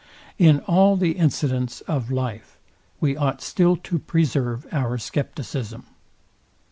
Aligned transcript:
In 0.39 0.61
all 0.61 0.97
the 0.97 1.11
incidents 1.11 1.81
of 1.81 2.09
life 2.09 2.57
we 2.99 3.15
ought 3.15 3.39
still 3.39 3.77
to 3.77 3.99
preserve 3.99 4.65
our 4.71 4.97
scepticism. 4.97 5.85